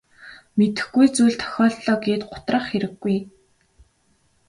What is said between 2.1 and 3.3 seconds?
гутрах хэрэггүй.